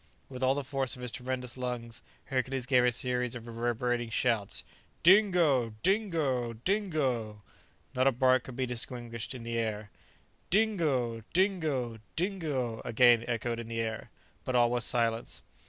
[0.29, 4.63] With all the force of his tremendous lungs, Hercules gave a series of reverberating shouts:
[5.03, 5.75] "Dingo!
[5.83, 6.53] Dingo!
[6.53, 7.43] Dingo!"
[7.93, 9.89] Not a bark could be distinguished in reply
[10.49, 11.21] "Dingo!
[11.33, 11.99] Dingo!
[12.15, 14.09] Dingo!" again echoed in the air.
[14.43, 15.43] But all was silence.